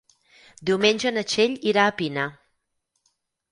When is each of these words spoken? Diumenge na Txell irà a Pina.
Diumenge 0.69 1.11
na 1.17 1.25
Txell 1.33 1.55
irà 1.73 1.85
a 1.85 1.93
Pina. 2.01 2.27